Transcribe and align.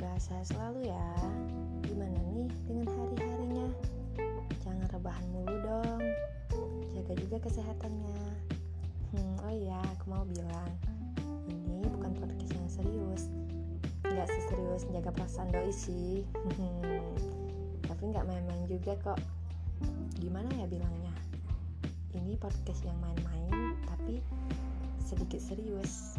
Semoga 0.00 0.16
sehat 0.16 0.48
selalu 0.48 0.88
ya. 0.88 1.08
Gimana 1.84 2.16
nih 2.32 2.48
dengan 2.64 2.88
hari-harinya? 2.88 3.68
Jangan 4.64 4.88
rebahan 4.96 5.26
mulu 5.28 5.56
dong. 5.60 6.00
Jaga 6.96 7.12
juga 7.20 7.36
kesehatannya. 7.44 8.24
Hmm, 9.12 9.36
oh 9.44 9.52
iya, 9.52 9.76
aku 9.92 10.04
mau 10.08 10.24
bilang, 10.24 10.72
ini 11.52 11.84
bukan 11.84 12.16
podcast 12.16 12.48
yang 12.48 12.70
serius. 12.72 13.28
Nggak 14.08 14.24
seserius 14.24 14.88
jaga 14.88 15.12
perasaan 15.12 15.52
doi 15.52 15.68
sih. 15.68 16.24
Tapi 17.92 18.00
nggak 18.00 18.24
main-main 18.24 18.64
juga 18.72 18.96
kok. 19.04 19.20
Gimana 20.16 20.48
ya 20.56 20.64
bilangnya? 20.64 21.12
Ini 22.16 22.40
podcast 22.40 22.88
yang 22.88 22.96
main-main, 23.04 23.76
tapi 23.84 24.24
sedikit 24.96 25.44
serius. 25.44 26.16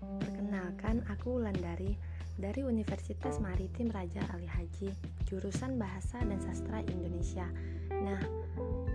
Perkenalkan, 0.00 1.04
aku 1.12 1.36
Wulandari 1.36 1.92
dari 2.00 2.13
Universitas 2.42 3.38
Maritim 3.38 3.94
Raja 3.94 4.18
Ali 4.34 4.50
Haji, 4.50 4.90
jurusan 5.30 5.78
Bahasa 5.78 6.18
dan 6.18 6.42
Sastra 6.42 6.82
Indonesia. 6.82 7.46
Nah, 7.94 8.18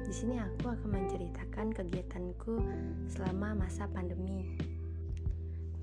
di 0.04 0.12
sini 0.12 0.36
aku 0.36 0.68
akan 0.68 0.90
menceritakan 0.92 1.72
kegiatanku 1.72 2.60
selama 3.08 3.56
masa 3.56 3.88
pandemi. 3.96 4.60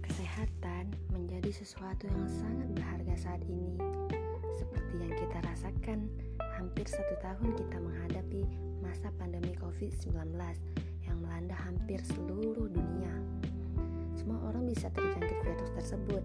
Kesehatan 0.04 0.92
menjadi 1.08 1.48
sesuatu 1.48 2.04
yang 2.04 2.28
sangat 2.28 2.68
berharga 2.76 3.14
saat 3.16 3.42
ini. 3.48 3.80
Seperti 4.60 4.94
yang 5.00 5.16
kita 5.16 5.38
rasakan, 5.48 6.12
hampir 6.60 6.84
satu 6.84 7.16
tahun 7.24 7.56
kita 7.56 7.76
menghadapi 7.80 8.44
masa 8.84 9.08
pandemi 9.16 9.56
COVID-19 9.56 10.12
yang 11.08 11.16
melanda 11.24 11.56
hampir 11.56 12.04
seluruh 12.04 12.68
dunia 12.68 13.26
semua 14.26 14.42
orang 14.50 14.66
bisa 14.66 14.90
terjangkit 14.90 15.38
virus 15.38 15.70
tersebut. 15.78 16.24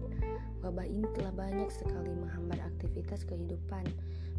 Wabah 0.62 0.86
ini 0.86 1.02
telah 1.18 1.34
banyak 1.34 1.66
sekali 1.74 2.14
menghambat 2.14 2.62
aktivitas 2.62 3.26
kehidupan, 3.26 3.82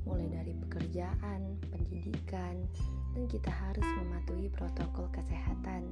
mulai 0.07 0.31
dari 0.31 0.55
pekerjaan, 0.55 1.59
pendidikan, 1.67 2.63
dan 3.11 3.23
kita 3.27 3.51
harus 3.51 3.83
mematuhi 3.99 4.47
protokol 4.47 5.11
kesehatan. 5.11 5.83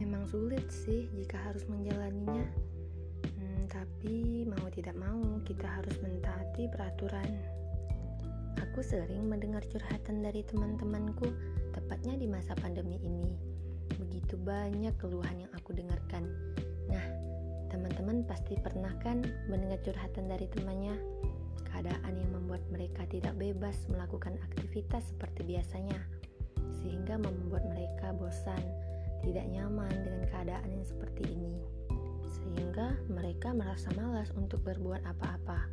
Memang 0.00 0.24
sulit 0.24 0.64
sih 0.72 1.12
jika 1.12 1.36
harus 1.44 1.68
menjalaninya, 1.68 2.48
hmm, 3.36 3.68
tapi 3.68 4.48
mau 4.48 4.64
tidak 4.72 4.96
mau 4.96 5.20
kita 5.44 5.68
harus 5.68 6.00
mentaati 6.00 6.72
peraturan. 6.72 7.28
Aku 8.64 8.80
sering 8.80 9.28
mendengar 9.28 9.60
curhatan 9.68 10.24
dari 10.24 10.40
teman-temanku, 10.48 11.28
tepatnya 11.76 12.16
di 12.16 12.24
masa 12.24 12.56
pandemi 12.56 12.96
ini 13.04 13.60
begitu 14.00 14.40
banyak 14.40 14.94
keluhan 14.96 15.44
yang 15.44 15.52
aku 15.58 15.74
dengarkan. 15.74 16.24
Nah, 16.86 17.04
teman-teman 17.80 18.28
pasti 18.28 18.60
pernah 18.60 18.92
kan 19.00 19.24
mendengar 19.48 19.80
curhatan 19.80 20.28
dari 20.28 20.44
temannya? 20.52 21.00
Keadaan 21.64 22.12
yang 22.12 22.28
membuat 22.28 22.60
mereka 22.68 23.08
tidak 23.08 23.32
bebas 23.40 23.88
melakukan 23.88 24.36
aktivitas 24.52 25.08
seperti 25.08 25.48
biasanya, 25.48 25.96
sehingga 26.84 27.16
membuat 27.16 27.64
mereka 27.72 28.12
bosan, 28.12 28.60
tidak 29.24 29.48
nyaman 29.48 29.88
dengan 30.04 30.28
keadaan 30.28 30.68
yang 30.76 30.84
seperti 30.84 31.24
ini. 31.32 31.56
Sehingga 32.28 33.00
mereka 33.08 33.56
merasa 33.56 33.88
malas 33.96 34.28
untuk 34.36 34.60
berbuat 34.60 35.00
apa-apa. 35.08 35.64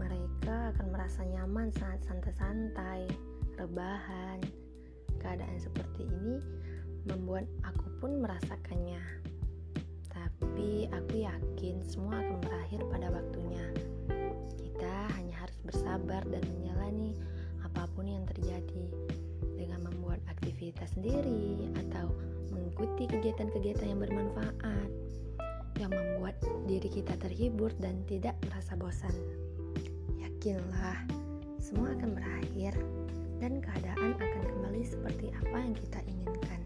Mereka 0.00 0.72
akan 0.72 0.96
merasa 0.96 1.28
nyaman 1.28 1.68
saat 1.76 2.00
santai-santai, 2.08 3.04
rebahan, 3.60 4.40
keadaan 5.20 5.60
seperti 5.60 6.08
ini 6.08 6.40
membuat 7.04 7.44
aku 7.68 7.84
pun 8.00 8.24
merasakannya. 8.24 9.28
Tapi 10.52 10.84
aku 10.92 11.24
yakin 11.24 11.80
semua 11.80 12.20
akan 12.20 12.44
berakhir 12.44 12.84
pada 12.92 13.08
waktunya. 13.08 13.64
Kita 14.60 15.08
hanya 15.16 15.40
harus 15.40 15.56
bersabar 15.64 16.20
dan 16.28 16.44
menjalani 16.44 17.16
apa 17.64 17.88
pun 17.96 18.04
yang 18.04 18.28
terjadi 18.28 18.84
dengan 19.56 19.80
membuat 19.88 20.20
aktivitas 20.28 20.92
sendiri 20.92 21.72
atau 21.80 22.12
mengikuti 22.52 23.08
kegiatan-kegiatan 23.08 23.96
yang 23.96 24.04
bermanfaat 24.04 24.92
yang 25.80 25.88
membuat 25.88 26.36
diri 26.68 27.00
kita 27.00 27.16
terhibur 27.16 27.72
dan 27.80 28.04
tidak 28.04 28.36
merasa 28.44 28.76
bosan. 28.76 29.16
Yakinlah, 30.20 31.00
semua 31.64 31.96
akan 31.96 32.12
berakhir 32.12 32.76
dan 33.40 33.56
keadaan 33.64 34.20
akan 34.20 34.42
kembali 34.52 34.84
seperti 34.84 35.32
apa 35.32 35.56
yang 35.64 35.72
kita 35.72 36.04
inginkan. 36.04 36.61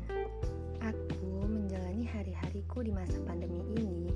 Hari-hariku 2.17 2.81
di 2.81 2.97
masa 2.97 3.21
pandemi 3.29 3.61
ini, 3.77 4.09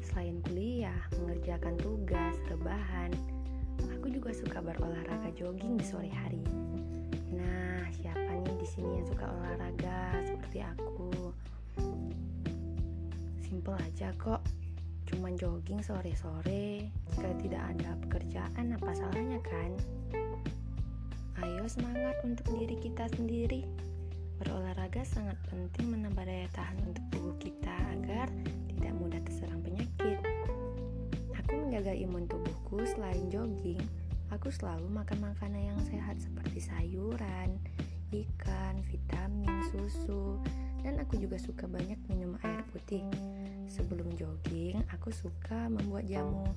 selain 0.00 0.40
kuliah, 0.48 0.96
mengerjakan 1.20 1.76
tugas, 1.76 2.32
rebahan, 2.48 3.12
aku 3.92 4.08
juga 4.08 4.32
suka 4.32 4.64
berolahraga 4.64 5.28
jogging 5.36 5.76
di 5.76 5.84
sore 5.84 6.08
hari. 6.08 6.40
Nah, 7.28 7.84
siapa 7.92 8.40
nih 8.40 8.56
di 8.56 8.64
sini 8.64 8.96
yang 8.96 9.04
suka 9.04 9.28
olahraga 9.28 10.24
seperti 10.24 10.64
aku? 10.64 11.12
Simple 13.44 13.76
aja 13.84 14.16
kok, 14.16 14.40
cuman 15.12 15.36
jogging 15.36 15.84
sore-sore. 15.84 16.88
Jika 16.88 17.30
tidak 17.36 17.62
ada 17.76 18.00
pekerjaan, 18.08 18.80
apa 18.80 18.96
salahnya 18.96 19.36
kan? 19.44 19.76
Ayo 21.44 21.68
semangat 21.68 22.16
untuk 22.24 22.48
diri 22.56 22.80
kita 22.80 23.12
sendiri. 23.12 23.91
Berolahraga 24.42 25.06
sangat 25.06 25.38
penting 25.46 25.94
menambah 25.94 26.26
daya 26.26 26.50
tahan 26.50 26.74
untuk 26.82 27.04
tubuh 27.14 27.36
kita 27.38 27.70
agar 27.94 28.26
tidak 28.66 28.90
mudah 28.98 29.22
terserang 29.22 29.62
penyakit. 29.62 30.18
Aku 31.38 31.62
menjaga 31.62 31.94
imun 31.94 32.26
tubuhku 32.26 32.82
selain 32.90 33.30
jogging. 33.30 33.78
Aku 34.34 34.50
selalu 34.50 34.90
makan 34.90 35.30
makanan 35.30 35.62
yang 35.70 35.80
sehat 35.86 36.18
seperti 36.18 36.58
sayuran, 36.58 37.54
ikan, 38.10 38.82
vitamin, 38.90 39.62
susu, 39.70 40.42
dan 40.82 40.98
aku 40.98 41.22
juga 41.22 41.38
suka 41.38 41.70
banyak 41.70 42.02
minum 42.10 42.34
air 42.42 42.66
putih. 42.74 43.06
Sebelum 43.70 44.10
jogging, 44.18 44.82
aku 44.90 45.14
suka 45.14 45.70
membuat 45.70 46.10
jamu 46.10 46.50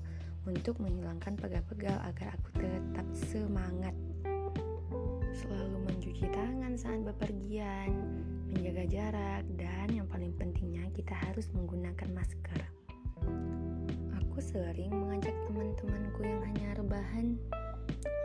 untuk 0.50 0.81
menghilangkan 0.81 1.38
pegal-pegal 1.38 2.02
agar 2.02 2.34
aku 2.34 2.50
tetap 2.57 3.06
semangat 3.13 3.94
selalu 5.35 5.84
mencuci 5.84 6.31
tangan 6.31 6.79
saat 6.79 7.03
bepergian, 7.03 7.91
menjaga 8.56 8.88
jarak, 8.88 9.44
dan 9.59 9.91
yang 9.91 10.07
paling 10.07 10.31
pentingnya 10.40 10.88
kita 10.96 11.12
harus 11.12 11.51
menggunakan 11.51 12.07
masker. 12.16 12.62
Aku 14.16 14.40
sering 14.40 14.96
mengajak 14.96 15.35
teman-temanku 15.44 16.23
yang 16.23 16.40
hanya 16.40 16.79
rebahan 16.79 17.35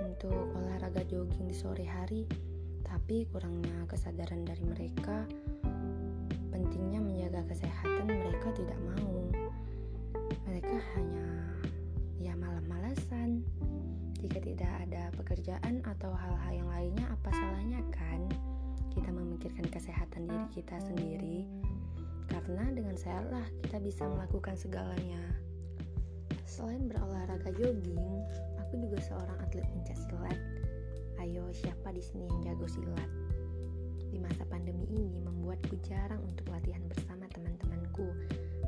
untuk 0.07 0.55
olahraga 0.55 1.03
jogging 1.11 1.51
di 1.51 1.57
sore 1.59 1.83
hari, 1.83 2.31
tapi 2.87 3.27
kurangnya 3.35 3.75
kesadaran 3.91 4.47
dari 4.47 4.63
mereka 4.63 5.27
pentingnya 6.55 7.03
menjaga 7.03 7.43
kesehatan 7.51 8.07
mereka 8.07 8.55
tidak 8.55 8.79
mau. 8.87 9.19
Mereka 10.47 10.79
hanya 10.95 11.50
pekerjaan 15.31 15.79
atau 15.87 16.11
hal-hal 16.11 16.51
yang 16.59 16.67
lainnya, 16.75 17.07
apa 17.07 17.31
salahnya 17.31 17.79
kan 17.95 18.27
kita 18.91 19.15
memikirkan 19.15 19.63
kesehatan 19.71 20.27
diri 20.27 20.47
kita 20.51 20.75
sendiri? 20.83 21.47
Karena 22.27 22.67
dengan 22.75 22.99
sehatlah 22.99 23.47
kita 23.63 23.79
bisa 23.79 24.11
melakukan 24.11 24.59
segalanya. 24.59 25.23
Selain 26.51 26.91
berolahraga 26.91 27.47
jogging, 27.55 28.27
aku 28.59 28.83
juga 28.83 28.99
seorang 29.07 29.39
atlet 29.39 29.63
pencak 29.71 29.95
silat. 30.03 30.35
Ayo, 31.23 31.47
siapa 31.55 31.95
di 31.95 32.03
sini 32.03 32.27
yang 32.27 32.51
jago 32.51 32.67
silat? 32.67 33.11
Di 34.11 34.19
masa 34.19 34.43
pandemi 34.51 34.91
ini 34.91 35.23
membuatku 35.23 35.79
jarang 35.87 36.27
untuk 36.27 36.51
latihan 36.51 36.83
bersama 36.91 37.31
teman-temanku. 37.31 38.11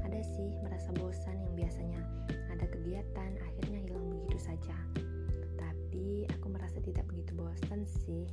Ada 0.06 0.23
sih 0.23 0.55
merasa 0.62 0.94
bosan 0.94 1.43
yang 1.43 1.59
biasanya 1.59 2.06
ada 2.55 2.70
kegiatan 2.70 3.35
akhirnya 3.50 3.82
hilang 3.82 4.06
begitu 4.14 4.38
saja 4.38 4.79
tapi 5.93 6.25
tidak 6.82 7.06
begitu 7.06 7.32
bosan 7.38 7.87
sih 7.87 8.26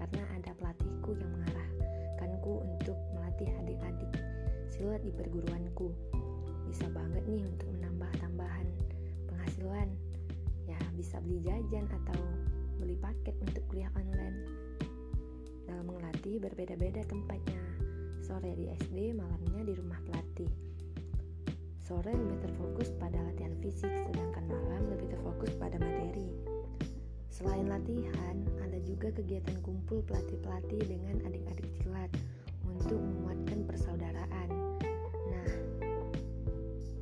karena 0.00 0.24
ada 0.32 0.56
pelatihku 0.56 1.12
yang 1.12 1.28
mengarahkanku 1.36 2.64
untuk 2.64 2.96
melatih 3.12 3.52
adik-adik. 3.60 4.12
Silat 4.72 5.04
di 5.04 5.12
perguruanku. 5.12 5.92
Bisa 6.64 6.88
banget 6.88 7.20
nih 7.28 7.44
untuk 7.44 7.68
menambah 7.76 8.08
tambahan 8.16 8.64
penghasilan. 9.28 9.88
Ya 10.64 10.80
bisa 10.96 11.20
beli 11.20 11.44
jajan 11.44 11.84
atau 11.92 12.20
beli 12.80 12.96
paket 12.96 13.36
untuk 13.44 13.60
kuliah 13.68 13.92
online. 13.92 14.48
Dalam 15.68 15.84
melatih 15.84 16.40
berbeda-beda 16.40 17.04
tempatnya. 17.04 17.60
Sore 18.24 18.56
di 18.56 18.72
SD 18.72 19.12
malamnya 19.12 19.68
di 19.68 19.74
rumah 19.76 20.00
pelatih. 20.08 20.48
Sore 21.84 22.16
lebih 22.16 22.40
terfokus 22.48 22.88
pada 22.96 23.20
latihan 23.20 23.52
fisik 23.60 23.90
sedangkan 24.08 24.46
malam 24.48 24.88
lebih 24.94 25.12
terfokus 25.12 25.52
pada 25.58 25.76
materi 25.76 26.30
Selain 27.40 27.72
latihan, 27.72 28.36
ada 28.60 28.76
juga 28.84 29.08
kegiatan 29.16 29.56
kumpul 29.64 30.04
pelatih-pelatih 30.04 30.84
dengan 30.84 31.24
adik-adik 31.24 31.72
silat 31.80 32.12
untuk 32.68 33.00
menguatkan 33.00 33.64
persaudaraan. 33.64 34.48
Nah, 35.32 35.48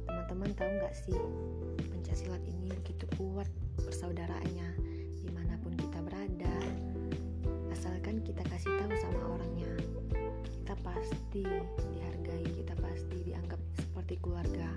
teman-teman 0.06 0.54
tahu 0.54 0.70
nggak 0.78 0.94
sih, 0.94 1.18
pencaksilat 1.90 2.38
ini 2.46 2.70
begitu 2.70 3.10
kuat 3.18 3.50
persaudaraannya 3.82 4.78
di 5.18 5.30
mana 5.34 5.58
pun 5.58 5.74
kita 5.74 5.98
berada. 6.06 6.54
Asalkan 7.74 8.22
kita 8.22 8.46
kasih 8.46 8.70
tahu 8.78 8.94
sama 8.94 9.42
orangnya, 9.42 9.74
kita 10.54 10.78
pasti 10.86 11.42
dihargai, 11.90 12.46
kita 12.62 12.78
pasti 12.78 13.26
dianggap 13.26 13.58
seperti 13.74 14.14
keluarga. 14.22 14.70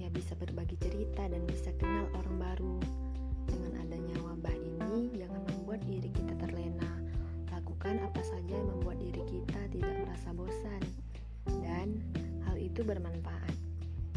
Ya 0.00 0.08
bisa 0.08 0.32
berbagi 0.40 0.80
cerita 0.80 1.28
dan 1.28 1.44
bisa 1.44 1.76
kenal 1.76 2.08
orang 2.16 2.36
baru 2.40 3.07
membuat 5.78 5.94
diri 5.94 6.10
kita 6.10 6.34
terlena. 6.42 6.90
Lakukan 7.54 8.02
apa 8.02 8.22
saja 8.26 8.50
yang 8.50 8.66
membuat 8.66 8.98
diri 8.98 9.22
kita 9.30 9.60
tidak 9.70 9.94
merasa 10.02 10.34
bosan. 10.34 10.82
Dan 11.62 12.02
hal 12.42 12.58
itu 12.58 12.82
bermanfaat. 12.82 13.54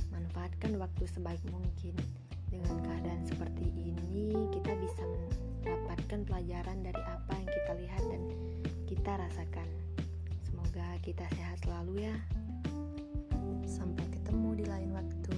Manfaatkan 0.10 0.82
waktu 0.82 1.06
sebaik 1.06 1.42
mungkin. 1.54 1.94
Dengan 2.50 2.82
keadaan 2.82 3.22
seperti 3.30 3.70
ini, 3.78 4.34
kita 4.50 4.74
bisa 4.74 5.06
mendapatkan 5.06 6.26
pelajaran 6.26 6.82
dari 6.82 7.04
apa 7.06 7.34
yang 7.38 7.50
kita 7.54 7.72
lihat 7.78 8.04
dan 8.10 8.22
kita 8.90 9.12
rasakan. 9.22 9.70
Semoga 10.42 10.98
kita 11.06 11.30
sehat 11.38 11.62
selalu 11.62 12.10
ya. 12.10 12.16
Sampai 13.70 14.10
ketemu 14.10 14.50
di 14.58 14.66
lain 14.66 14.98
waktu. 14.98 15.31